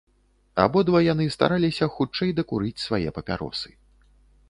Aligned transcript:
Абодва 0.63 1.01
яны 1.13 1.27
стараліся 1.37 1.91
хутчэй 1.99 2.35
дакурыць 2.43 2.77
свае 2.89 3.05
папяросы. 3.19 3.69